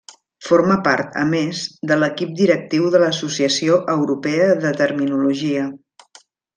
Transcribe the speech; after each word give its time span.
Forma 0.45 0.77
part, 0.87 1.11
a 1.23 1.25
més, 1.33 1.61
de 1.91 1.99
l'equip 2.05 2.33
directiu 2.41 2.89
de 2.97 3.03
l'Associació 3.05 3.79
Europea 3.99 4.53
de 4.67 4.77
Terminologia. 4.85 5.73